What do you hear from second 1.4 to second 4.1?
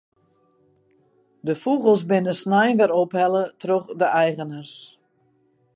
De fûgels binne snein wer ophelle troch de